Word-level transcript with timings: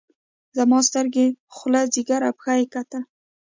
زما 0.57 0.79
سترګې 0.89 1.25
خوله 1.55 1.81
ځيګر 1.93 2.21
او 2.27 2.33
پښه 2.37 2.53
يې 2.59 2.65
کتل. 2.73 3.03